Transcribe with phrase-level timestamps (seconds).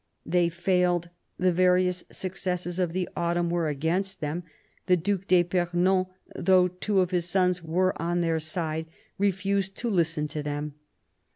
[0.25, 4.41] They failed; the various successes of the autumn were against them;
[4.87, 8.87] the Due d'fipernon, though two of his sons were on their side,
[9.19, 10.73] refused to listen to them.